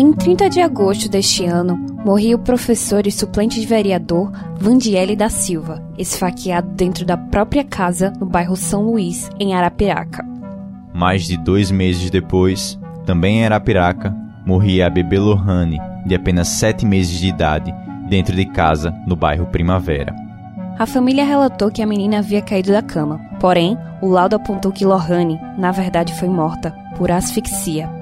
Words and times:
Em 0.00 0.14
30 0.14 0.48
de 0.48 0.62
agosto 0.62 1.10
deste 1.10 1.44
ano, 1.44 1.76
morria 2.02 2.34
o 2.34 2.38
professor 2.38 3.06
e 3.06 3.12
suplente 3.12 3.60
de 3.60 3.66
vereador 3.66 4.32
Vandiele 4.58 5.14
da 5.14 5.28
Silva, 5.28 5.86
esfaqueado 5.98 6.70
dentro 6.70 7.04
da 7.04 7.18
própria 7.18 7.62
casa 7.62 8.10
no 8.18 8.24
bairro 8.24 8.56
São 8.56 8.80
Luís, 8.80 9.28
em 9.38 9.52
Arapiraca. 9.52 10.24
Mais 10.94 11.26
de 11.26 11.36
dois 11.36 11.70
meses 11.70 12.08
depois, 12.08 12.80
também 13.04 13.40
em 13.40 13.44
Arapiraca, 13.44 14.16
morria 14.46 14.86
a 14.86 14.90
bebê 14.90 15.18
Lohane, 15.18 15.78
de 16.06 16.14
apenas 16.14 16.48
sete 16.48 16.86
meses 16.86 17.18
de 17.18 17.28
idade, 17.28 17.70
dentro 18.08 18.34
de 18.34 18.46
casa, 18.46 18.94
no 19.06 19.14
bairro 19.14 19.48
Primavera. 19.48 20.16
A 20.78 20.86
família 20.86 21.26
relatou 21.26 21.70
que 21.70 21.82
a 21.82 21.86
menina 21.86 22.20
havia 22.20 22.40
caído 22.40 22.72
da 22.72 22.80
cama, 22.80 23.20
porém, 23.38 23.76
o 24.00 24.08
laudo 24.08 24.36
apontou 24.36 24.72
que 24.72 24.86
Lohane, 24.86 25.38
na 25.58 25.70
verdade, 25.70 26.14
foi 26.14 26.30
morta 26.30 26.74
por 26.96 27.12
asfixia. 27.12 27.99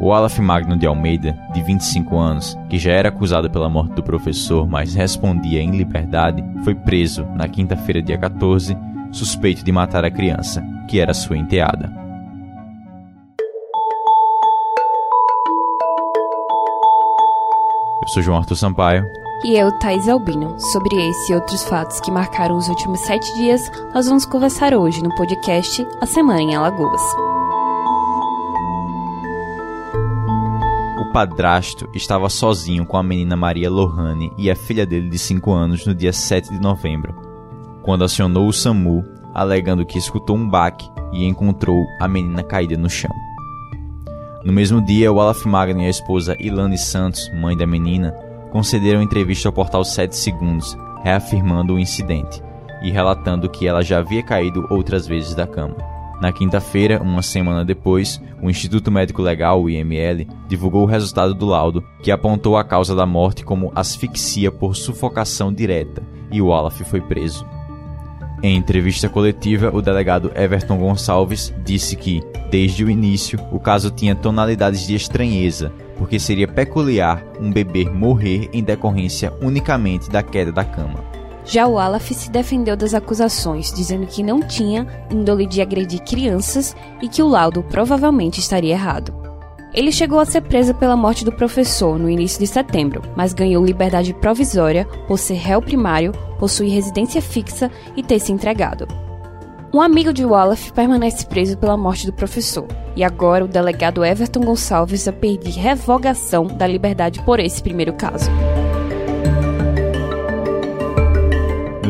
O 0.00 0.12
Alaf 0.12 0.38
Magno 0.40 0.76
de 0.76 0.86
Almeida, 0.86 1.36
de 1.52 1.60
25 1.60 2.16
anos, 2.16 2.56
que 2.70 2.78
já 2.78 2.92
era 2.92 3.08
acusado 3.08 3.50
pela 3.50 3.68
morte 3.68 3.94
do 3.94 4.02
professor, 4.02 4.68
mas 4.68 4.94
respondia 4.94 5.60
em 5.60 5.72
liberdade, 5.72 6.44
foi 6.62 6.74
preso 6.74 7.24
na 7.34 7.48
quinta-feira, 7.48 8.00
dia 8.00 8.16
14, 8.16 8.76
suspeito 9.10 9.64
de 9.64 9.72
matar 9.72 10.04
a 10.04 10.10
criança, 10.10 10.64
que 10.88 11.00
era 11.00 11.12
sua 11.12 11.36
enteada. 11.36 11.92
Eu 18.02 18.08
sou 18.08 18.22
João 18.22 18.38
Arthur 18.38 18.54
Sampaio. 18.54 19.04
E 19.44 19.56
eu, 19.56 19.76
Thais 19.80 20.08
Albino. 20.08 20.58
Sobre 20.72 20.96
esse 20.96 21.32
e 21.32 21.34
outros 21.34 21.64
fatos 21.64 22.00
que 22.00 22.10
marcaram 22.10 22.56
os 22.56 22.68
últimos 22.68 23.00
sete 23.00 23.32
dias, 23.34 23.60
nós 23.92 24.06
vamos 24.06 24.24
conversar 24.24 24.74
hoje 24.74 25.02
no 25.02 25.14
podcast 25.16 25.84
A 26.00 26.06
Semana 26.06 26.40
em 26.40 26.54
Alagoas. 26.54 27.27
Padrasto 31.18 31.90
estava 31.94 32.28
sozinho 32.28 32.86
com 32.86 32.96
a 32.96 33.02
menina 33.02 33.36
Maria 33.36 33.68
Lohane 33.68 34.30
e 34.38 34.48
a 34.48 34.54
filha 34.54 34.86
dele 34.86 35.08
de 35.08 35.18
5 35.18 35.52
anos 35.52 35.84
no 35.84 35.92
dia 35.92 36.12
7 36.12 36.48
de 36.50 36.60
novembro, 36.60 37.12
quando 37.82 38.04
acionou 38.04 38.46
o 38.46 38.52
SAMU, 38.52 39.04
alegando 39.34 39.84
que 39.84 39.98
escutou 39.98 40.36
um 40.36 40.48
baque 40.48 40.88
e 41.12 41.24
encontrou 41.24 41.84
a 42.00 42.06
menina 42.06 42.44
caída 42.44 42.76
no 42.76 42.88
chão. 42.88 43.10
No 44.44 44.52
mesmo 44.52 44.80
dia, 44.80 45.10
o 45.10 45.20
Alaf 45.20 45.44
Magno 45.44 45.82
e 45.82 45.86
a 45.86 45.90
esposa 45.90 46.36
Ilane 46.38 46.78
Santos, 46.78 47.28
mãe 47.34 47.56
da 47.56 47.66
menina, 47.66 48.12
concederam 48.52 49.02
entrevista 49.02 49.48
ao 49.48 49.52
portal 49.52 49.82
7 49.82 50.14
Segundos, 50.14 50.78
reafirmando 51.02 51.74
o 51.74 51.80
incidente 51.80 52.40
e 52.80 52.92
relatando 52.92 53.50
que 53.50 53.66
ela 53.66 53.82
já 53.82 53.98
havia 53.98 54.22
caído 54.22 54.68
outras 54.70 55.04
vezes 55.04 55.34
da 55.34 55.48
cama. 55.48 55.97
Na 56.20 56.32
quinta-feira, 56.32 57.00
uma 57.00 57.22
semana 57.22 57.64
depois, 57.64 58.20
o 58.42 58.50
Instituto 58.50 58.90
Médico 58.90 59.22
Legal, 59.22 59.62
o 59.62 59.70
IML, 59.70 60.26
divulgou 60.48 60.82
o 60.82 60.86
resultado 60.86 61.32
do 61.32 61.46
laudo, 61.46 61.84
que 62.02 62.10
apontou 62.10 62.56
a 62.56 62.64
causa 62.64 62.94
da 62.94 63.06
morte 63.06 63.44
como 63.44 63.70
asfixia 63.74 64.50
por 64.50 64.74
sufocação 64.74 65.52
direta, 65.52 66.02
e 66.30 66.42
o 66.42 66.48
Olaf 66.48 66.80
foi 66.82 67.00
preso. 67.00 67.46
Em 68.42 68.56
entrevista 68.56 69.08
coletiva, 69.08 69.70
o 69.72 69.80
delegado 69.80 70.32
Everton 70.34 70.78
Gonçalves 70.78 71.52
disse 71.64 71.94
que, 71.96 72.20
desde 72.50 72.84
o 72.84 72.90
início, 72.90 73.38
o 73.52 73.60
caso 73.60 73.90
tinha 73.90 74.14
tonalidades 74.14 74.86
de 74.86 74.94
estranheza, 74.94 75.72
porque 75.96 76.18
seria 76.18 76.46
peculiar 76.46 77.24
um 77.40 77.50
bebê 77.50 77.88
morrer 77.88 78.48
em 78.52 78.62
decorrência 78.62 79.32
unicamente 79.40 80.08
da 80.08 80.22
queda 80.22 80.52
da 80.52 80.64
cama. 80.64 81.17
Já 81.48 81.66
o 81.66 81.78
Alaf 81.78 82.12
se 82.12 82.30
defendeu 82.30 82.76
das 82.76 82.92
acusações, 82.92 83.72
dizendo 83.72 84.06
que 84.06 84.22
não 84.22 84.40
tinha 84.40 84.86
índole 85.10 85.46
de 85.46 85.62
agredir 85.62 86.00
crianças 86.00 86.76
e 87.00 87.08
que 87.08 87.22
o 87.22 87.28
laudo 87.28 87.62
provavelmente 87.62 88.38
estaria 88.38 88.74
errado. 88.74 89.14
Ele 89.72 89.90
chegou 89.90 90.20
a 90.20 90.26
ser 90.26 90.42
preso 90.42 90.74
pela 90.74 90.94
morte 90.94 91.24
do 91.24 91.32
professor 91.32 91.98
no 91.98 92.10
início 92.10 92.38
de 92.38 92.46
setembro, 92.46 93.00
mas 93.16 93.32
ganhou 93.32 93.64
liberdade 93.64 94.12
provisória 94.12 94.84
por 95.06 95.18
ser 95.18 95.36
réu 95.36 95.62
primário, 95.62 96.12
possuir 96.38 96.70
residência 96.70 97.22
fixa 97.22 97.70
e 97.96 98.02
ter 98.02 98.18
se 98.18 98.30
entregado. 98.30 98.86
Um 99.72 99.80
amigo 99.80 100.12
de 100.12 100.26
Wallaf 100.26 100.70
permanece 100.72 101.24
preso 101.24 101.56
pela 101.56 101.78
morte 101.78 102.04
do 102.04 102.12
professor, 102.12 102.66
e 102.94 103.02
agora 103.02 103.44
o 103.44 103.48
delegado 103.48 104.04
Everton 104.04 104.40
Gonçalves 104.40 105.06
vai 105.06 105.14
pedir 105.14 105.58
revogação 105.58 106.46
da 106.46 106.66
liberdade 106.66 107.22
por 107.22 107.40
esse 107.40 107.62
primeiro 107.62 107.94
caso. 107.94 108.30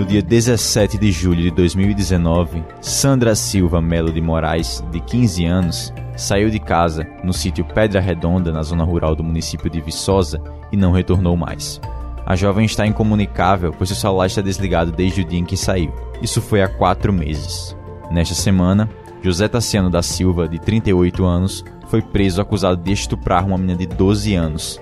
Dia 0.08 0.22
17 0.22 0.96
de 0.96 1.12
julho 1.12 1.42
de 1.42 1.50
2019, 1.50 2.64
Sandra 2.80 3.34
Silva 3.34 3.78
Melo 3.82 4.10
de 4.10 4.22
Moraes, 4.22 4.82
de 4.90 5.00
15 5.00 5.44
anos, 5.44 5.92
saiu 6.16 6.48
de 6.48 6.58
casa 6.58 7.06
no 7.22 7.30
sítio 7.34 7.62
Pedra 7.62 8.00
Redonda, 8.00 8.50
na 8.50 8.62
zona 8.62 8.84
rural 8.84 9.14
do 9.14 9.22
município 9.22 9.68
de 9.68 9.82
Viçosa, 9.82 10.42
e 10.72 10.78
não 10.78 10.92
retornou 10.92 11.36
mais. 11.36 11.78
A 12.24 12.34
jovem 12.34 12.64
está 12.64 12.86
incomunicável, 12.86 13.70
pois 13.70 13.90
seu 13.90 13.98
celular 13.98 14.28
está 14.28 14.40
desligado 14.40 14.90
desde 14.90 15.20
o 15.20 15.24
dia 15.26 15.40
em 15.40 15.44
que 15.44 15.58
saiu. 15.58 15.92
Isso 16.22 16.40
foi 16.40 16.62
há 16.62 16.68
quatro 16.68 17.12
meses. 17.12 17.76
Nesta 18.10 18.34
semana, 18.34 18.88
José 19.20 19.46
Tassiano 19.46 19.90
da 19.90 20.00
Silva, 20.00 20.48
de 20.48 20.58
38 20.58 21.22
anos, 21.26 21.62
foi 21.88 22.00
preso 22.00 22.40
acusado 22.40 22.82
de 22.82 22.92
estuprar 22.92 23.44
uma 23.44 23.58
menina 23.58 23.76
de 23.76 23.86
12 23.86 24.34
anos 24.34 24.80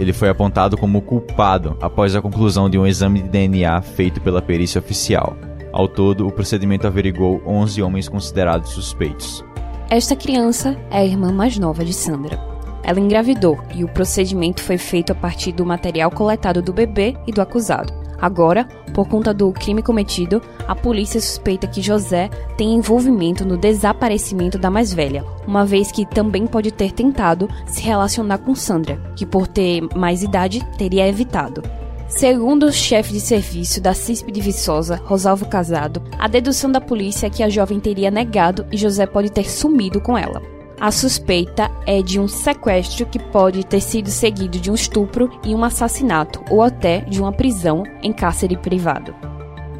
ele 0.00 0.14
foi 0.14 0.30
apontado 0.30 0.78
como 0.78 1.02
culpado 1.02 1.76
após 1.78 2.16
a 2.16 2.22
conclusão 2.22 2.70
de 2.70 2.78
um 2.78 2.86
exame 2.86 3.20
de 3.20 3.28
DNA 3.28 3.82
feito 3.82 4.18
pela 4.18 4.40
perícia 4.40 4.78
oficial. 4.78 5.36
Ao 5.70 5.86
todo, 5.86 6.26
o 6.26 6.32
procedimento 6.32 6.86
averigou 6.86 7.42
11 7.46 7.82
homens 7.82 8.08
considerados 8.08 8.70
suspeitos. 8.70 9.44
Esta 9.90 10.16
criança 10.16 10.74
é 10.90 11.00
a 11.00 11.04
irmã 11.04 11.30
mais 11.30 11.58
nova 11.58 11.84
de 11.84 11.92
Sandra. 11.92 12.40
Ela 12.82 12.98
engravidou 12.98 13.58
e 13.74 13.84
o 13.84 13.88
procedimento 13.88 14.62
foi 14.62 14.78
feito 14.78 15.12
a 15.12 15.14
partir 15.14 15.52
do 15.52 15.66
material 15.66 16.10
coletado 16.10 16.62
do 16.62 16.72
bebê 16.72 17.14
e 17.26 17.30
do 17.30 17.42
acusado. 17.42 17.99
Agora, 18.20 18.68
por 18.92 19.08
conta 19.08 19.32
do 19.32 19.50
crime 19.52 19.82
cometido, 19.82 20.42
a 20.68 20.74
polícia 20.74 21.20
suspeita 21.20 21.66
que 21.66 21.80
José 21.80 22.28
tem 22.56 22.74
envolvimento 22.74 23.44
no 23.44 23.56
desaparecimento 23.56 24.58
da 24.58 24.70
mais 24.70 24.92
velha, 24.92 25.24
uma 25.46 25.64
vez 25.64 25.90
que 25.90 26.04
também 26.04 26.46
pode 26.46 26.70
ter 26.70 26.92
tentado 26.92 27.48
se 27.66 27.82
relacionar 27.82 28.38
com 28.38 28.54
Sandra, 28.54 29.00
que 29.16 29.24
por 29.24 29.46
ter 29.46 29.82
mais 29.94 30.22
idade 30.22 30.64
teria 30.76 31.08
evitado. 31.08 31.62
Segundo 32.10 32.66
o 32.66 32.72
chefe 32.72 33.12
de 33.12 33.20
serviço 33.20 33.80
da 33.80 33.94
CISP 33.94 34.32
de 34.32 34.40
Viçosa, 34.40 35.00
Rosalvo 35.04 35.48
Casado, 35.48 36.02
a 36.18 36.26
dedução 36.26 36.70
da 36.70 36.80
polícia 36.80 37.28
é 37.28 37.30
que 37.30 37.42
a 37.42 37.48
jovem 37.48 37.78
teria 37.78 38.10
negado 38.10 38.66
e 38.72 38.76
José 38.76 39.06
pode 39.06 39.30
ter 39.30 39.48
sumido 39.48 40.00
com 40.00 40.18
ela. 40.18 40.42
A 40.80 40.90
suspeita 40.90 41.69
é 41.86 42.02
de 42.02 42.20
um 42.20 42.28
sequestro 42.28 43.06
que 43.06 43.18
pode 43.18 43.64
ter 43.64 43.80
sido 43.80 44.10
seguido 44.10 44.58
de 44.58 44.70
um 44.70 44.74
estupro 44.74 45.30
e 45.44 45.54
um 45.54 45.64
assassinato, 45.64 46.42
ou 46.50 46.62
até 46.62 47.00
de 47.00 47.20
uma 47.20 47.32
prisão 47.32 47.84
em 48.02 48.12
cárcere 48.12 48.56
privado. 48.56 49.14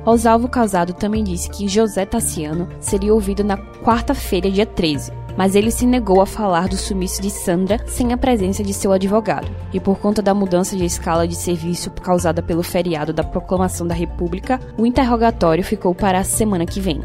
Rosalvo 0.03 0.49
Casado 0.49 0.95
também 0.95 1.23
disse 1.23 1.51
que 1.51 1.69
José 1.69 2.07
Tassiano 2.07 2.69
seria 2.81 3.13
ouvido 3.13 3.45
na 3.45 3.57
quarta-feira, 3.57 4.51
dia 4.51 4.65
13, 4.65 5.13
mas 5.37 5.55
ele 5.55 5.71
se 5.71 5.87
negou 5.87 6.21
a 6.21 6.27
falar 6.27 6.69
do 6.69 6.77
sumiço 6.77 7.21
de 7.21 7.31
Sandra 7.31 7.79
sem 7.87 8.13
a 8.13 8.17
presença 8.17 8.63
de 8.63 8.73
seu 8.73 8.93
advogado. 8.93 9.49
E 9.73 9.79
por 9.79 9.99
conta 9.99 10.23
da 10.23 10.35
mudança 10.35 10.77
de 10.77 10.85
escala 10.85 11.29
de 11.29 11.37
serviço 11.37 11.91
causada 11.91 12.43
pelo 12.43 12.63
feriado 12.63 13.13
da 13.13 13.23
Proclamação 13.23 13.87
da 13.87 13.95
República, 13.95 14.59
o 14.77 14.87
interrogatório 14.87 15.63
ficou 15.63 15.95
para 15.95 16.19
a 16.19 16.25
semana 16.25 16.65
que 16.65 16.81
vem. 16.81 17.01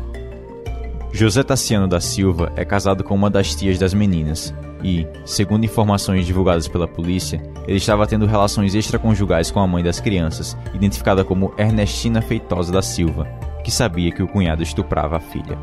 José 1.11 1.43
Tassiano 1.43 1.87
da 1.87 1.99
Silva 1.99 2.51
é 2.55 2.65
casado 2.65 3.03
com 3.03 3.13
uma 3.13 3.29
das 3.29 3.55
tias 3.55 3.77
das 3.77 3.93
meninas 3.93 4.53
e, 4.85 5.07
segundo 5.25 5.65
informações 5.65 6.27
divulgadas 6.27 6.67
pela 6.67 6.87
polícia, 6.87 7.41
ele 7.67 7.77
estava 7.77 8.05
tendo 8.05 8.27
relações 8.27 8.75
extraconjugais 8.75 9.49
com 9.49 9.59
a 9.59 9.65
mãe 9.65 9.83
das 9.83 9.99
crianças, 9.99 10.55
identificada 10.75 11.25
como 11.25 11.51
Ernestina 11.57 12.21
Feitosa 12.21 12.71
da 12.71 12.83
Silva, 12.83 13.25
que 13.63 13.71
sabia 13.71 14.11
que 14.11 14.21
o 14.21 14.27
cunhado 14.27 14.61
estuprava 14.61 15.17
a 15.17 15.19
filha. 15.19 15.57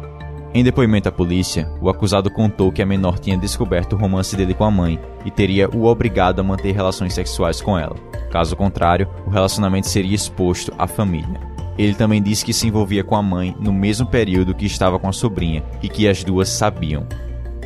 Em 0.53 0.65
depoimento 0.65 1.09
à 1.09 1.13
polícia, 1.13 1.71
o 1.81 1.89
acusado 1.89 2.33
contou 2.33 2.73
que 2.73 2.83
a 2.83 2.87
menor 2.87 3.17
tinha 3.21 3.39
descoberto 3.39 3.93
o 3.93 3.97
romance 3.97 4.35
dele 4.37 4.55
com 4.55 4.65
a 4.65 4.71
mãe 4.73 4.99
e 5.25 5.31
teria 5.31 5.71
o 5.71 5.85
obrigado 5.85 6.41
a 6.41 6.43
manter 6.43 6.73
relações 6.73 7.15
sexuais 7.15 7.61
com 7.61 7.79
ela. 7.79 7.95
Caso 8.29 8.57
contrário, 8.57 9.09
o 9.25 9.31
relacionamento 9.31 9.87
seria 9.87 10.17
exposto 10.17 10.75
à 10.77 10.89
família. 10.89 11.41
Ele 11.79 11.95
também 11.95 12.21
disse 12.21 12.45
que 12.45 12.53
se 12.53 12.67
envolvia 12.67 13.05
com 13.05 13.15
a 13.15 13.23
mãe 13.23 13.57
no 13.61 13.73
mesmo 13.73 14.07
período 14.07 14.53
que 14.53 14.67
estava 14.67 14.99
com 14.99 15.09
a 15.09 15.13
sobrinha 15.13 15.63
e 15.81 15.89
que 15.89 16.09
as 16.09 16.25
duas 16.25 16.49
sabiam. 16.49 17.07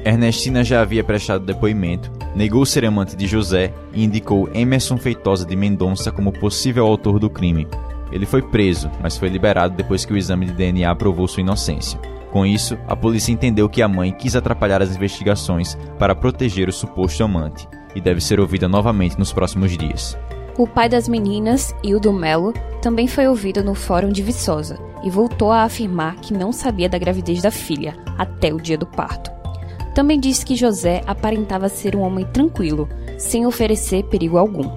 Ernestina 0.06 0.62
já 0.62 0.82
havia 0.82 1.02
prestado 1.02 1.44
depoimento, 1.44 2.12
negou 2.32 2.64
ser 2.64 2.84
amante 2.84 3.16
de 3.16 3.26
José 3.26 3.74
e 3.92 4.04
indicou 4.04 4.48
Emerson 4.54 4.96
Feitosa 4.96 5.44
de 5.44 5.56
Mendonça 5.56 6.12
como 6.12 6.30
possível 6.32 6.86
autor 6.86 7.18
do 7.18 7.28
crime. 7.28 7.66
Ele 8.12 8.24
foi 8.24 8.40
preso, 8.40 8.88
mas 9.02 9.18
foi 9.18 9.28
liberado 9.28 9.74
depois 9.74 10.04
que 10.04 10.12
o 10.12 10.16
exame 10.16 10.46
de 10.46 10.52
DNA 10.52 10.94
provou 10.94 11.26
sua 11.26 11.40
inocência. 11.40 11.98
Com 12.30 12.46
isso, 12.46 12.78
a 12.86 12.94
polícia 12.94 13.32
entendeu 13.32 13.68
que 13.68 13.82
a 13.82 13.88
mãe 13.88 14.12
quis 14.12 14.36
atrapalhar 14.36 14.80
as 14.80 14.94
investigações 14.94 15.76
para 15.98 16.14
proteger 16.14 16.68
o 16.68 16.72
suposto 16.72 17.24
amante 17.24 17.66
e 17.92 18.00
deve 18.00 18.20
ser 18.20 18.38
ouvida 18.38 18.68
novamente 18.68 19.18
nos 19.18 19.32
próximos 19.32 19.76
dias. 19.76 20.16
O 20.56 20.68
pai 20.68 20.88
das 20.88 21.08
meninas, 21.08 21.74
Hildo 21.82 22.12
Melo, 22.12 22.54
também 22.80 23.08
foi 23.08 23.26
ouvido 23.26 23.64
no 23.64 23.74
Fórum 23.74 24.10
de 24.10 24.22
Viçosa 24.22 24.78
e 25.02 25.10
voltou 25.10 25.50
a 25.50 25.64
afirmar 25.64 26.14
que 26.20 26.32
não 26.32 26.52
sabia 26.52 26.88
da 26.88 26.96
gravidez 26.96 27.42
da 27.42 27.50
filha 27.50 27.96
até 28.16 28.54
o 28.54 28.60
dia 28.60 28.78
do 28.78 28.86
parto. 28.86 29.35
Também 29.96 30.20
disse 30.20 30.44
que 30.44 30.54
José 30.54 31.02
aparentava 31.06 31.70
ser 31.70 31.96
um 31.96 32.02
homem 32.02 32.26
tranquilo, 32.26 32.87
sem 33.16 33.46
oferecer 33.46 34.04
perigo 34.04 34.37
algum. 34.37 34.70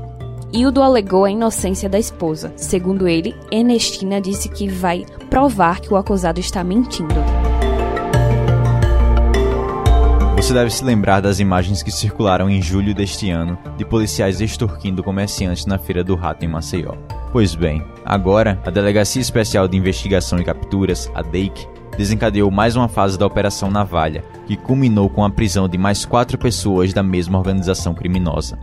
Hildo 0.54 0.82
alegou 0.82 1.26
a 1.26 1.30
inocência 1.30 1.90
da 1.90 2.00
esposa. 2.00 2.54
Segundo 2.56 3.06
ele, 3.06 3.36
Ernestina 3.52 4.22
disse 4.22 4.48
que 4.48 4.70
vai 4.70 5.06
provar 5.30 5.82
que 5.82 5.94
o 5.94 5.98
acusado 5.98 6.40
está 6.40 6.64
mentindo. 6.64 7.16
Você 10.38 10.54
deve 10.54 10.70
se 10.70 10.86
lembrar 10.86 11.20
das 11.20 11.42
imagens 11.42 11.84
que 11.84 11.92
circularam 11.92 12.50
em 12.50 12.62
julho 12.62 12.96
deste 12.96 13.30
ano 13.30 13.60
de 13.76 13.84
policiais 13.84 14.40
extorquindo 14.40 15.04
comerciantes 15.04 15.66
na 15.66 15.78
Feira 15.78 16.02
do 16.02 16.16
Rato 16.16 16.46
em 16.46 16.48
Maceió. 16.48 16.94
Pois 17.34 17.56
bem, 17.56 17.84
agora 18.06 18.58
a 18.66 18.70
Delegacia 18.70 19.22
Especial 19.22 19.68
de 19.68 19.76
Investigação 19.76 20.40
e 20.40 20.46
Capturas, 20.46 21.12
a 21.14 21.22
DEIC, 21.22 21.68
desencadeou 22.00 22.50
mais 22.50 22.78
uma 22.78 22.88
fase 22.88 23.20
da 23.20 23.28
Operação 23.28 23.70
Navalha, 23.70 24.24
que 24.48 24.56
culminou 24.56 25.10
com 25.10 25.26
a 25.26 25.30
prisão 25.30 25.68
de 25.68 25.78
mais 25.78 26.06
quatro 26.06 26.38
pessoas 26.38 26.94
da 26.94 27.04
mesma 27.04 27.38
organização 27.38 27.94
criminosa. 27.94 28.58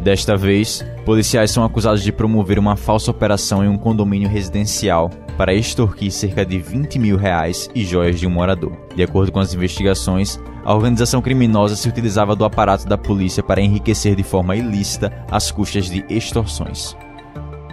Desta 0.00 0.36
vez, 0.36 0.84
policiais 1.04 1.52
são 1.52 1.62
acusados 1.62 2.02
de 2.02 2.10
promover 2.10 2.58
uma 2.58 2.74
falsa 2.74 3.12
operação 3.12 3.64
em 3.64 3.68
um 3.68 3.78
condomínio 3.78 4.28
residencial 4.28 5.08
para 5.36 5.54
extorquir 5.54 6.10
cerca 6.10 6.44
de 6.44 6.58
20 6.58 6.98
mil 6.98 7.16
reais 7.16 7.70
e 7.76 7.84
joias 7.84 8.18
de 8.18 8.26
um 8.26 8.30
morador. 8.30 8.72
De 8.92 9.04
acordo 9.04 9.30
com 9.30 9.38
as 9.38 9.54
investigações, 9.54 10.40
a 10.64 10.74
organização 10.74 11.22
criminosa 11.22 11.76
se 11.76 11.88
utilizava 11.88 12.34
do 12.34 12.44
aparato 12.44 12.88
da 12.88 12.98
polícia 12.98 13.40
para 13.40 13.60
enriquecer 13.60 14.16
de 14.16 14.24
forma 14.24 14.56
ilícita 14.56 15.12
às 15.30 15.52
custas 15.52 15.88
de 15.88 16.04
extorsões. 16.08 16.96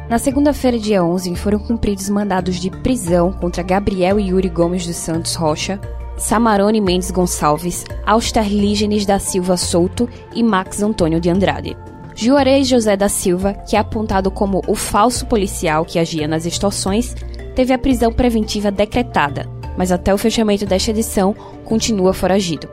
Na 0.08 0.20
segunda-feira, 0.20 0.78
dia 0.78 1.04
11, 1.04 1.36
foram 1.36 1.58
cumpridos 1.58 2.10
mandados 2.10 2.58
de 2.58 2.70
prisão 2.70 3.34
contra 3.34 3.64
Gabriel 3.64 4.20
e 4.20 4.30
Yuri 4.30 4.50
Gomes 4.50 4.86
dos 4.86 4.96
Santos 4.96 5.34
Rocha, 5.34 5.82
Samarone 6.16 6.80
Mendes 6.80 7.10
Gonçalves, 7.10 7.84
Austerlígenes 8.06 9.04
da 9.04 9.18
Silva 9.18 9.58
Souto 9.58 10.08
e 10.34 10.44
Max 10.44 10.84
Antônio 10.84 11.20
de 11.20 11.30
Andrade. 11.30 11.76
Juarez 12.16 12.68
José 12.68 12.96
da 12.96 13.10
Silva, 13.10 13.54
que 13.54 13.76
é 13.76 13.80
apontado 13.80 14.30
como 14.30 14.62
o 14.68 14.76
falso 14.76 15.26
policial 15.26 15.84
que 15.84 15.98
agia 15.98 16.28
nas 16.28 16.46
extorsões, 16.46 17.16
teve 17.56 17.74
a 17.74 17.78
prisão 17.78 18.14
preventiva 18.14 18.70
decretada, 18.70 19.50
mas 19.76 19.92
até 19.92 20.14
o 20.14 20.20
fechamento 20.20 20.68
desta 20.68 20.92
edição 20.92 21.36
continua 21.66 22.14
foragido. 22.14 22.70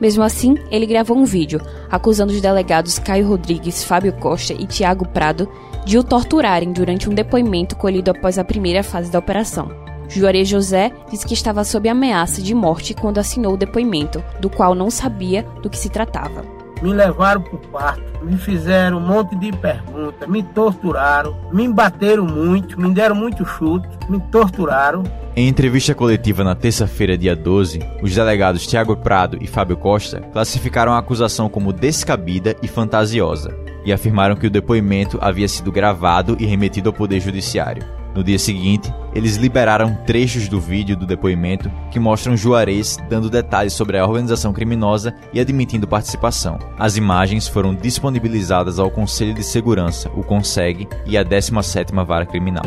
Mesmo 0.00 0.22
assim, 0.22 0.56
ele 0.70 0.86
gravou 0.86 1.16
um 1.16 1.24
vídeo 1.24 1.60
acusando 1.90 2.32
os 2.32 2.40
delegados 2.40 2.98
Caio 2.98 3.28
Rodrigues, 3.28 3.84
Fábio 3.84 4.12
Costa 4.14 4.52
e 4.52 4.66
Tiago 4.66 5.06
Prado 5.06 5.48
de 5.84 5.98
o 5.98 6.02
torturarem 6.02 6.72
durante 6.72 7.08
um 7.08 7.14
depoimento 7.14 7.76
colhido 7.76 8.10
após 8.10 8.38
a 8.38 8.44
primeira 8.44 8.82
fase 8.82 9.10
da 9.10 9.18
operação. 9.18 9.70
Juarez 10.08 10.48
José 10.48 10.92
disse 11.10 11.26
que 11.26 11.34
estava 11.34 11.64
sob 11.64 11.88
ameaça 11.88 12.42
de 12.42 12.54
morte 12.54 12.94
quando 12.94 13.18
assinou 13.18 13.54
o 13.54 13.58
depoimento, 13.58 14.22
do 14.40 14.50
qual 14.50 14.74
não 14.74 14.90
sabia 14.90 15.42
do 15.62 15.70
que 15.70 15.78
se 15.78 15.88
tratava. 15.88 16.63
Me 16.84 16.92
levaram 16.92 17.40
para 17.40 17.54
o 17.54 17.58
quarto, 17.58 18.22
me 18.22 18.36
fizeram 18.36 18.98
um 18.98 19.00
monte 19.00 19.34
de 19.36 19.50
perguntas, 19.52 20.28
me 20.28 20.42
torturaram, 20.42 21.34
me 21.50 21.66
bateram 21.66 22.26
muito, 22.26 22.78
me 22.78 22.92
deram 22.92 23.14
muito 23.14 23.42
chute, 23.42 23.88
me 24.06 24.20
torturaram. 24.30 25.02
Em 25.34 25.48
entrevista 25.48 25.94
coletiva 25.94 26.44
na 26.44 26.54
terça-feira, 26.54 27.16
dia 27.16 27.34
12, 27.34 27.80
os 28.02 28.14
delegados 28.14 28.66
Tiago 28.66 28.94
Prado 28.98 29.38
e 29.40 29.46
Fábio 29.46 29.78
Costa 29.78 30.20
classificaram 30.30 30.92
a 30.92 30.98
acusação 30.98 31.48
como 31.48 31.72
descabida 31.72 32.54
e 32.62 32.68
fantasiosa 32.68 33.56
e 33.82 33.90
afirmaram 33.90 34.36
que 34.36 34.46
o 34.46 34.50
depoimento 34.50 35.18
havia 35.22 35.48
sido 35.48 35.72
gravado 35.72 36.36
e 36.38 36.44
remetido 36.44 36.90
ao 36.90 36.94
Poder 36.94 37.18
Judiciário. 37.18 37.93
No 38.14 38.22
dia 38.22 38.38
seguinte, 38.38 38.94
eles 39.12 39.36
liberaram 39.36 39.98
trechos 40.06 40.46
do 40.46 40.60
vídeo 40.60 40.96
do 40.96 41.04
depoimento 41.04 41.70
que 41.90 41.98
mostram 41.98 42.36
Juarez 42.36 42.96
dando 43.10 43.28
detalhes 43.28 43.72
sobre 43.72 43.98
a 43.98 44.06
organização 44.06 44.52
criminosa 44.52 45.12
e 45.32 45.40
admitindo 45.40 45.88
participação. 45.88 46.58
As 46.78 46.96
imagens 46.96 47.48
foram 47.48 47.74
disponibilizadas 47.74 48.78
ao 48.78 48.88
Conselho 48.88 49.34
de 49.34 49.42
Segurança, 49.42 50.08
o 50.14 50.22
CONSEG, 50.22 50.86
e 51.04 51.18
à 51.18 51.24
17ª 51.24 52.04
Vara 52.04 52.24
Criminal. 52.24 52.64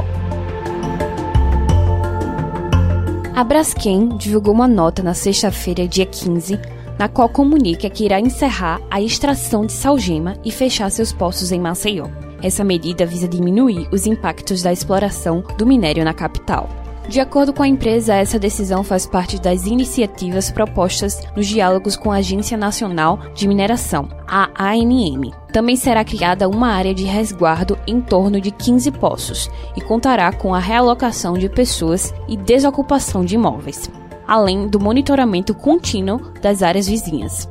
A 3.33 3.43
Braskem 3.43 4.17
divulgou 4.17 4.53
uma 4.53 4.67
nota 4.67 5.01
na 5.01 5.13
sexta-feira, 5.13 5.87
dia 5.87 6.05
15, 6.05 6.59
na 6.99 7.07
qual 7.07 7.29
comunica 7.29 7.89
que 7.89 8.03
irá 8.03 8.19
encerrar 8.19 8.81
a 8.91 8.99
extração 8.99 9.65
de 9.65 9.71
salgema 9.71 10.35
e 10.43 10.51
fechar 10.51 10.89
seus 10.89 11.13
postos 11.13 11.51
em 11.51 11.59
Maceió. 11.59 12.26
Essa 12.41 12.63
medida 12.63 13.05
visa 13.05 13.27
diminuir 13.27 13.87
os 13.91 14.05
impactos 14.05 14.61
da 14.61 14.71
exploração 14.71 15.43
do 15.57 15.65
minério 15.65 16.03
na 16.03 16.13
capital. 16.13 16.69
De 17.07 17.21
acordo 17.21 17.53
com 17.53 17.63
a 17.63 17.67
empresa, 17.67 18.15
essa 18.15 18.37
decisão 18.37 18.83
faz 18.83 19.05
parte 19.05 19.39
das 19.39 19.65
iniciativas 19.65 20.51
propostas 20.51 21.21
nos 21.35 21.47
diálogos 21.47 21.95
com 21.95 22.11
a 22.11 22.17
Agência 22.17 22.57
Nacional 22.57 23.19
de 23.33 23.47
Mineração, 23.47 24.09
a 24.27 24.49
ANM. 24.57 25.31
Também 25.53 25.77
será 25.77 26.03
criada 26.03 26.49
uma 26.49 26.67
área 26.67 26.93
de 26.93 27.05
resguardo 27.05 27.77
em 27.87 28.01
torno 28.01 28.41
de 28.41 28.51
15 28.51 28.91
poços 28.91 29.49
e 29.75 29.81
contará 29.81 30.33
com 30.33 30.53
a 30.53 30.59
realocação 30.59 31.37
de 31.37 31.47
pessoas 31.47 32.13
e 32.27 32.35
desocupação 32.35 33.23
de 33.23 33.35
imóveis 33.35 33.89
além 34.27 34.67
do 34.67 34.79
monitoramento 34.79 35.55
contínuo 35.55 36.19
das 36.41 36.61
áreas 36.61 36.87
vizinhas. 36.87 37.47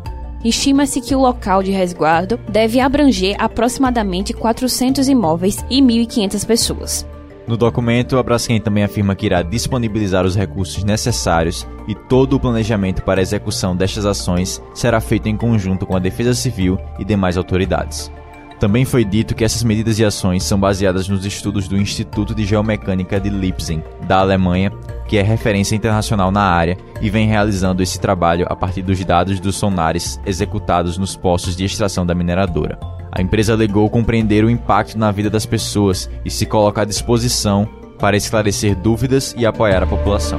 Estima-se 0.47 1.01
que 1.01 1.13
o 1.13 1.19
local 1.19 1.61
de 1.61 1.73
resguardo 1.73 2.39
deve 2.49 2.79
abranger 2.79 3.35
aproximadamente 3.37 4.33
400 4.33 5.09
imóveis 5.09 5.65
e 5.69 5.83
1.500 5.83 6.47
pessoas. 6.47 7.07
No 7.49 7.57
documento, 7.57 8.17
a 8.17 8.23
Braskem 8.23 8.61
também 8.61 8.85
afirma 8.85 9.17
que 9.17 9.27
irá 9.27 9.43
disponibilizar 9.43 10.25
os 10.25 10.37
recursos 10.37 10.85
necessários 10.85 11.67
e 11.89 11.97
todo 11.97 12.35
o 12.37 12.41
planejamento 12.41 13.03
para 13.03 13.21
a 13.21 13.23
execução 13.23 13.75
destas 13.75 14.07
ações 14.07 14.63
será 14.73 15.01
feito 15.01 15.29
em 15.29 15.37
conjunto 15.37 15.85
com 15.85 15.97
a 15.97 16.01
Defesa 16.01 16.33
Civil 16.33 16.79
e 16.97 17.05
demais 17.05 17.37
autoridades. 17.37 18.09
Também 18.59 18.87
foi 18.87 19.05
dito 19.05 19.35
que 19.35 19.45
essas 19.45 19.63
medidas 19.63 19.99
e 19.99 20.05
ações 20.05 20.43
são 20.43 20.59
baseadas 20.59 21.09
nos 21.09 21.27
estudos 21.27 21.69
do 21.69 21.77
Instituto 21.77 22.35
de 22.35 22.45
Geomecânica 22.45 23.21
de 23.21 23.29
Leipzig, 23.29 23.83
da 24.07 24.21
Alemanha, 24.21 24.73
que 25.07 25.19
é 25.19 25.23
referência 25.23 25.77
internacional 25.77 26.31
na 26.31 26.43
área 26.43 26.77
e 27.01 27.11
vem 27.11 27.29
realizando 27.29 27.83
esse 27.83 28.01
trabalho 28.01 28.47
a 28.49 28.57
partir 28.57 28.83
dos 28.83 29.03
dados 29.05 29.39
dos 29.39 29.57
sonares 29.57 30.19
executados 30.25 30.97
nos 30.97 31.15
postos 31.15 31.55
de 31.55 31.65
extração 31.65 32.07
da 32.07 32.15
mineradora. 32.15 32.79
A 33.13 33.21
empresa 33.21 33.53
alegou 33.53 33.89
compreender 33.91 34.45
o 34.45 34.51
impacto 34.51 34.99
na 34.99 35.11
vida 35.11 35.29
das 35.29 35.47
pessoas 35.47 36.11
e 36.25 36.31
se 36.31 36.47
coloca 36.47 36.83
à 36.83 36.85
disposição 36.85 37.69
para 37.99 38.17
esclarecer 38.17 38.75
dúvidas 38.75 39.35
e 39.37 39.47
apoiar 39.47 39.83
a 39.83 39.87
população. 39.87 40.39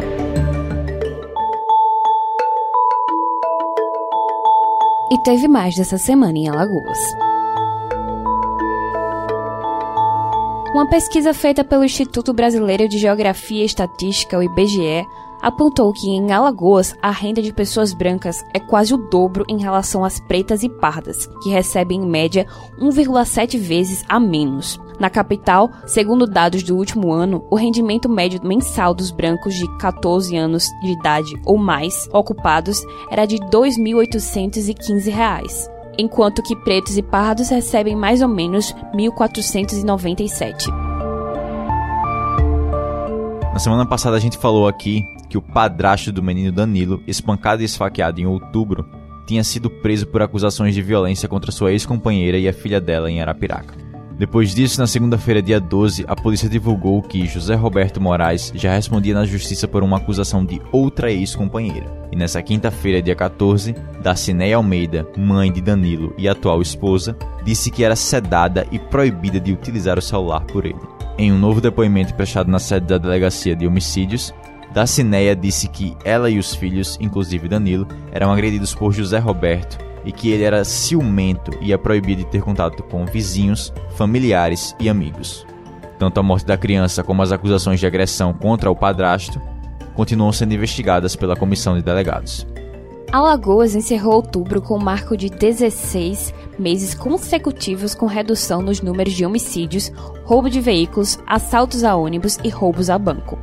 E 5.12 5.18
teve 5.24 5.48
mais 5.48 5.76
dessa 5.76 5.98
semana 5.98 6.38
em 6.38 6.50
Alagoas. 6.50 7.00
Uma 10.78 10.86
pesquisa 10.86 11.34
feita 11.34 11.64
pelo 11.64 11.84
Instituto 11.84 12.32
Brasileiro 12.32 12.88
de 12.88 13.00
Geografia 13.00 13.64
e 13.64 13.66
Estatística, 13.66 14.38
o 14.38 14.44
IBGE, 14.44 15.08
apontou 15.42 15.92
que 15.92 16.08
em 16.08 16.32
Alagoas 16.32 16.96
a 17.02 17.10
renda 17.10 17.42
de 17.42 17.52
pessoas 17.52 17.96
brancas 17.96 18.46
é 18.54 18.60
quase 18.60 18.94
o 18.94 19.10
dobro 19.10 19.44
em 19.50 19.60
relação 19.60 20.06
às 20.06 20.20
pretas 20.20 20.62
e 20.62 20.70
pardas, 20.70 21.28
que 21.42 21.50
recebem 21.50 22.04
em 22.04 22.08
média 22.08 22.46
1,7 22.80 23.58
vezes 23.58 24.06
a 24.08 24.20
menos. 24.20 24.80
Na 25.00 25.10
capital, 25.10 25.72
segundo 25.88 26.28
dados 26.28 26.62
do 26.62 26.78
último 26.78 27.12
ano, 27.12 27.44
o 27.50 27.56
rendimento 27.56 28.08
médio 28.08 28.40
mensal 28.44 28.94
dos 28.94 29.10
brancos 29.10 29.56
de 29.56 29.68
14 29.80 30.38
anos 30.38 30.68
de 30.84 30.92
idade 30.92 31.34
ou 31.44 31.58
mais 31.58 32.08
ocupados 32.14 32.84
era 33.10 33.26
de 33.26 33.38
R$ 33.38 33.50
2.815 33.50 35.76
enquanto 35.98 36.44
que 36.44 36.56
pretos 36.56 36.98
e 36.98 37.02
pardos 37.02 37.50
recebem 37.50 37.96
mais 37.96 38.22
ou 38.22 38.28
menos 38.28 38.74
1.497. 38.94 40.68
Na 43.54 43.60
semana 43.60 43.86
passada 43.86 44.16
a 44.16 44.20
gente 44.20 44.38
falou 44.38 44.68
aqui 44.68 45.04
que 45.30 45.38
o 45.38 45.42
padrasto 45.42 46.12
do 46.12 46.22
menino 46.22 46.52
Danilo, 46.52 47.02
espancado 47.08 47.62
e 47.62 47.66
esfaqueado 47.66 48.22
em 48.22 48.26
outubro, 48.26 48.86
tinha 49.26 49.44
sido 49.44 49.70
preso 49.70 50.08
por 50.08 50.22
acusações 50.22 50.74
de 50.74 50.82
violência 50.82 51.28
contra 51.28 51.52
sua 51.52 51.72
ex-companheira 51.72 52.38
e 52.38 52.48
a 52.48 52.54
filha 52.54 52.80
dela 52.80 53.12
em 53.12 53.22
Arapiraca. 53.22 53.87
Depois 54.18 54.56
disso, 54.56 54.82
na 54.82 54.88
segunda-feira, 54.88 55.44
dia 55.44 55.60
12, 55.60 56.04
a 56.08 56.16
polícia 56.16 56.50
divulgou 56.50 57.04
que 57.04 57.28
José 57.28 57.54
Roberto 57.54 58.02
Moraes 58.02 58.52
já 58.56 58.74
respondia 58.74 59.14
na 59.14 59.26
justiça 59.26 59.68
por 59.68 59.84
uma 59.84 59.98
acusação 59.98 60.44
de 60.44 60.60
outra 60.72 61.12
ex-companheira. 61.12 61.86
E 62.12 62.16
nessa 62.16 62.42
quinta-feira, 62.42 63.00
dia 63.00 63.16
14, 63.16 63.76
Dacineia 64.02 64.56
Almeida, 64.56 65.08
mãe 65.16 65.52
de 65.52 65.62
Danilo 65.62 66.16
e 66.18 66.28
atual 66.28 66.64
esposa, 66.64 67.16
disse 67.44 67.70
que 67.70 67.84
era 67.84 67.96
sedada 67.96 68.66
e 68.72 68.80
proibida 68.80 69.40
de 69.40 69.54
utilizar 69.54 70.00
o 70.00 70.02
celular 70.02 70.44
por 70.46 70.66
ele. 70.66 70.80
Em 71.16 71.32
um 71.32 71.38
novo 71.38 71.62
depoimento 71.62 72.16
prestado 72.16 72.50
na 72.50 72.58
sede 72.58 72.88
da 72.88 72.98
Delegacia 72.98 73.56
de 73.56 73.68
Homicídios, 73.68 74.34
Dacineia 74.74 75.36
disse 75.36 75.68
que 75.68 75.96
ela 76.04 76.28
e 76.28 76.40
os 76.40 76.56
filhos, 76.56 76.98
inclusive 77.00 77.48
Danilo, 77.48 77.88
eram 78.12 78.32
agredidos 78.32 78.74
por 78.74 78.92
José 78.92 79.20
Roberto 79.20 79.87
e 80.08 80.12
que 80.14 80.32
ele 80.32 80.44
era 80.44 80.64
ciumento 80.64 81.52
e 81.60 81.74
é 81.74 81.78
proibido 81.78 82.24
de 82.24 82.30
ter 82.30 82.42
contato 82.42 82.82
com 82.82 83.06
vizinhos, 83.06 83.74
familiares 83.98 84.74
e 84.80 84.88
amigos. 84.88 85.46
Tanto 86.00 86.20
a 86.20 86.24
morte 86.24 86.46
da 86.46 86.58
criança 86.58 87.04
como 87.04 87.22
as 87.22 87.34
acusações 87.34 87.78
de 87.78 87.86
agressão 87.86 88.32
contra 88.32 88.72
o 88.72 88.76
padrasto 88.76 89.42
continuam 89.94 90.32
sendo 90.32 90.54
investigadas 90.54 91.14
pela 91.16 91.36
comissão 91.36 91.76
de 91.76 91.82
delegados. 91.82 92.48
Alagoas 93.12 93.76
encerrou 93.76 94.16
outubro 94.16 94.62
com 94.62 94.78
um 94.78 94.84
marco 94.84 95.18
de 95.18 95.30
16 95.30 96.34
meses 96.58 96.94
consecutivos 96.94 97.94
com 97.94 98.06
redução 98.06 98.62
nos 98.62 98.82
números 98.82 99.14
de 99.14 99.26
homicídios, 99.26 99.92
roubo 100.24 100.50
de 100.50 100.62
veículos, 100.62 101.20
assaltos 101.28 101.84
a 101.84 101.96
ônibus 101.96 102.38
e 102.44 102.50
roubos 102.50 102.90
a 102.90 102.98
banco. 102.98 103.38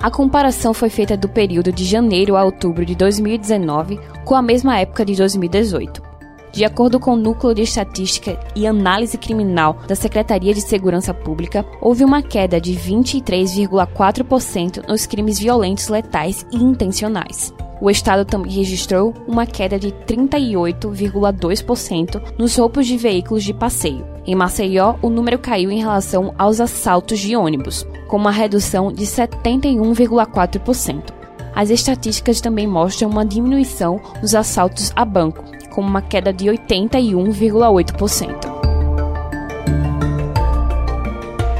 A 0.00 0.10
comparação 0.10 0.72
foi 0.74 0.90
feita 0.90 1.16
do 1.16 1.28
período 1.28 1.72
de 1.72 1.84
janeiro 1.84 2.36
a 2.36 2.44
outubro 2.44 2.84
de 2.84 2.94
2019 2.94 3.98
com 4.24 4.34
a 4.34 4.42
mesma 4.42 4.78
época 4.78 5.04
de 5.04 5.16
2018. 5.16 6.02
De 6.52 6.64
acordo 6.64 6.98
com 6.98 7.12
o 7.12 7.16
Núcleo 7.16 7.54
de 7.54 7.60
Estatística 7.62 8.40
e 8.54 8.66
Análise 8.66 9.18
Criminal 9.18 9.78
da 9.86 9.94
Secretaria 9.94 10.54
de 10.54 10.62
Segurança 10.62 11.12
Pública, 11.12 11.66
houve 11.82 12.02
uma 12.04 12.22
queda 12.22 12.58
de 12.60 12.74
23,4% 12.74 14.88
nos 14.88 15.04
crimes 15.04 15.38
violentos 15.38 15.88
letais 15.88 16.46
e 16.50 16.56
intencionais. 16.56 17.52
O 17.80 17.90
estado 17.90 18.24
também 18.24 18.52
registrou 18.52 19.12
uma 19.28 19.44
queda 19.44 19.78
de 19.78 19.92
38,2% 19.92 22.22
nos 22.38 22.56
roubos 22.56 22.86
de 22.86 22.96
veículos 22.96 23.44
de 23.44 23.52
passeio. 23.52 24.15
Em 24.26 24.34
Maceió, 24.34 24.96
o 25.00 25.08
número 25.08 25.38
caiu 25.38 25.70
em 25.70 25.78
relação 25.78 26.34
aos 26.36 26.60
assaltos 26.60 27.20
de 27.20 27.36
ônibus, 27.36 27.86
com 28.08 28.16
uma 28.16 28.32
redução 28.32 28.92
de 28.92 29.06
71,4%. 29.06 31.14
As 31.54 31.70
estatísticas 31.70 32.40
também 32.40 32.66
mostram 32.66 33.08
uma 33.08 33.24
diminuição 33.24 34.00
nos 34.20 34.34
assaltos 34.34 34.92
a 34.96 35.04
banco, 35.04 35.44
com 35.70 35.80
uma 35.80 36.02
queda 36.02 36.32
de 36.32 36.46
81,8%. 36.46 38.56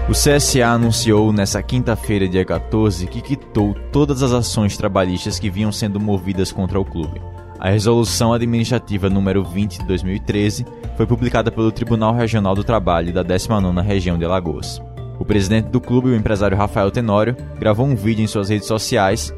O 0.08 0.12
CSA 0.12 0.66
anunciou 0.66 1.32
nesta 1.32 1.62
quinta-feira, 1.62 2.28
dia 2.28 2.44
14, 2.44 3.06
que 3.06 3.20
quitou 3.20 3.76
todas 3.92 4.24
as 4.24 4.32
ações 4.32 4.76
trabalhistas 4.76 5.38
que 5.38 5.48
vinham 5.48 5.70
sendo 5.70 6.00
movidas 6.00 6.50
contra 6.50 6.80
o 6.80 6.84
clube. 6.84 7.22
A 7.58 7.70
resolução 7.70 8.32
administrativa 8.32 9.08
número 9.08 9.42
20 9.42 9.78
de 9.78 9.86
2013 9.86 10.66
foi 10.96 11.06
publicada 11.06 11.50
pelo 11.50 11.72
Tribunal 11.72 12.14
Regional 12.14 12.54
do 12.54 12.62
Trabalho 12.62 13.12
da 13.12 13.24
19ª 13.24 13.82
Região 13.82 14.18
de 14.18 14.24
Alagoas. 14.24 14.80
O 15.18 15.24
presidente 15.24 15.68
do 15.68 15.80
clube, 15.80 16.10
o 16.10 16.14
empresário 16.14 16.56
Rafael 16.56 16.90
Tenório, 16.90 17.34
gravou 17.58 17.86
um 17.86 17.96
vídeo 17.96 18.22
em 18.22 18.26
suas 18.26 18.50
redes 18.50 18.66
sociais 18.66 19.34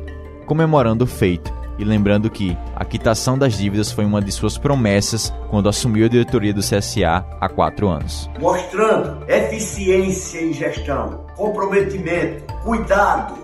comemorando 0.46 1.04
o 1.04 1.06
feito 1.06 1.52
e 1.78 1.84
lembrando 1.84 2.28
que 2.28 2.56
a 2.74 2.84
quitação 2.84 3.38
das 3.38 3.56
dívidas 3.56 3.92
foi 3.92 4.04
uma 4.04 4.20
de 4.20 4.32
suas 4.32 4.58
promessas 4.58 5.32
quando 5.48 5.68
assumiu 5.68 6.06
a 6.06 6.08
diretoria 6.08 6.52
do 6.52 6.60
CSA 6.60 7.24
há 7.40 7.48
quatro 7.48 7.86
anos. 7.86 8.28
Mostrando 8.40 9.24
eficiência 9.30 10.40
em 10.40 10.52
gestão, 10.52 11.24
comprometimento, 11.36 12.52
cuidado 12.64 13.38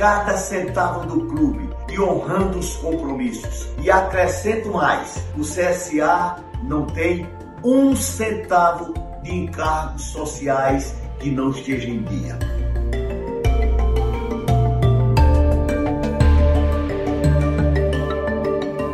cada 0.00 0.34
centavo 0.34 1.06
do 1.06 1.26
clube 1.26 1.68
e 1.90 2.00
honrando 2.00 2.58
os 2.58 2.74
compromissos. 2.76 3.68
E 3.82 3.90
acrescento 3.90 4.72
mais: 4.72 5.22
o 5.36 5.42
CSA 5.42 6.36
não 6.62 6.86
tem 6.86 7.28
um 7.62 7.94
centavo 7.94 8.94
de 9.22 9.30
encargos 9.30 10.04
sociais 10.04 10.96
que 11.18 11.30
não 11.30 11.50
esteja 11.50 11.86
em 11.86 12.02
dia. 12.04 12.38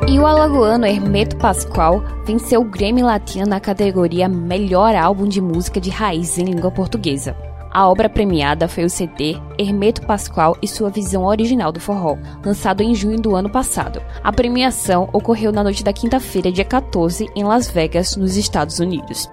E 0.08 0.18
o 0.18 0.26
alagoano 0.26 0.86
Hermeto 0.86 1.36
Pascoal 1.36 2.02
venceu 2.24 2.62
o 2.62 2.64
Grammy 2.64 3.02
Latino 3.02 3.46
na 3.46 3.60
categoria 3.60 4.28
Melhor 4.28 4.96
Álbum 4.96 5.28
de 5.28 5.40
Música 5.40 5.80
de 5.80 5.90
Raiz 5.90 6.36
em 6.36 6.44
Língua 6.46 6.72
Portuguesa. 6.72 7.36
A 7.76 7.86
obra 7.90 8.08
premiada 8.08 8.68
foi 8.68 8.86
o 8.86 8.88
CD 8.88 9.36
Hermeto 9.58 10.00
Pascoal 10.06 10.56
e 10.62 10.66
sua 10.66 10.88
visão 10.88 11.26
original 11.26 11.70
do 11.70 11.78
forró, 11.78 12.16
lançado 12.42 12.80
em 12.80 12.94
junho 12.94 13.20
do 13.20 13.36
ano 13.36 13.50
passado. 13.50 14.00
A 14.24 14.32
premiação 14.32 15.10
ocorreu 15.12 15.52
na 15.52 15.62
noite 15.62 15.84
da 15.84 15.92
quinta-feira, 15.92 16.50
dia 16.50 16.64
14, 16.64 17.28
em 17.36 17.44
Las 17.44 17.70
Vegas, 17.70 18.16
nos 18.16 18.34
Estados 18.34 18.78
Unidos. 18.78 19.28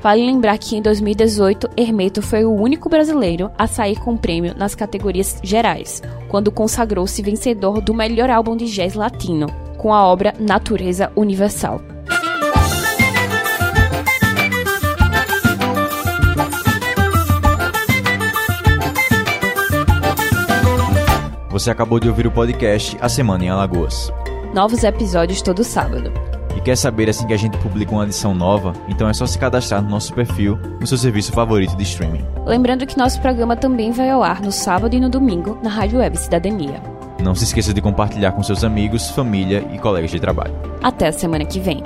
Vale 0.00 0.24
lembrar 0.24 0.56
que 0.56 0.76
em 0.76 0.80
2018, 0.80 1.68
Hermeto 1.76 2.22
foi 2.22 2.44
o 2.44 2.54
único 2.54 2.88
brasileiro 2.88 3.50
a 3.58 3.66
sair 3.66 3.98
com 3.98 4.14
o 4.14 4.18
prêmio 4.18 4.54
nas 4.56 4.76
categorias 4.76 5.40
gerais, 5.42 6.00
quando 6.28 6.52
consagrou-se 6.52 7.20
vencedor 7.22 7.80
do 7.80 7.92
melhor 7.92 8.30
álbum 8.30 8.56
de 8.56 8.66
jazz 8.66 8.94
latino, 8.94 9.48
com 9.76 9.92
a 9.92 10.06
obra 10.06 10.32
Natureza 10.38 11.10
Universal. 11.16 11.89
Você 21.60 21.70
acabou 21.70 22.00
de 22.00 22.08
ouvir 22.08 22.26
o 22.26 22.30
podcast 22.30 22.96
A 23.02 23.06
Semana 23.06 23.44
em 23.44 23.50
Alagoas. 23.50 24.10
Novos 24.54 24.82
episódios 24.82 25.42
todo 25.42 25.62
sábado. 25.62 26.10
E 26.56 26.60
quer 26.62 26.74
saber 26.74 27.10
assim 27.10 27.26
que 27.26 27.34
a 27.34 27.36
gente 27.36 27.58
publica 27.58 27.92
uma 27.92 28.04
edição 28.04 28.34
nova? 28.34 28.72
Então 28.88 29.06
é 29.10 29.12
só 29.12 29.26
se 29.26 29.38
cadastrar 29.38 29.82
no 29.82 29.90
nosso 29.90 30.14
perfil 30.14 30.58
no 30.80 30.86
seu 30.86 30.96
serviço 30.96 31.32
favorito 31.32 31.76
de 31.76 31.82
streaming. 31.82 32.24
Lembrando 32.46 32.86
que 32.86 32.96
nosso 32.96 33.20
programa 33.20 33.56
também 33.56 33.92
vai 33.92 34.08
ao 34.08 34.22
ar 34.22 34.40
no 34.40 34.50
sábado 34.50 34.96
e 34.96 35.00
no 35.00 35.10
domingo 35.10 35.58
na 35.62 35.68
Rádio 35.68 35.98
Web 35.98 36.16
Cidadania. 36.16 36.82
Não 37.22 37.34
se 37.34 37.44
esqueça 37.44 37.74
de 37.74 37.82
compartilhar 37.82 38.32
com 38.32 38.42
seus 38.42 38.64
amigos, 38.64 39.10
família 39.10 39.62
e 39.70 39.78
colegas 39.78 40.10
de 40.10 40.18
trabalho. 40.18 40.54
Até 40.82 41.08
a 41.08 41.12
semana 41.12 41.44
que 41.44 41.60
vem. 41.60 41.82